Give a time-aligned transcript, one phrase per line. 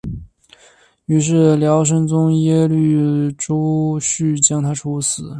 [1.05, 5.21] 于是辽圣宗耶律隆绪将他处死。